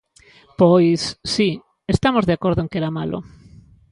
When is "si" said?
1.33-1.49